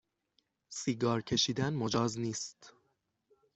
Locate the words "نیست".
2.19-2.73